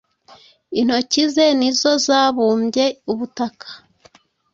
Intoki 0.79 1.21
ze 1.33 1.45
ni 1.57 1.69
zo 1.79 1.91
zabumbye 2.07 2.85
ubutaka. 3.11 3.67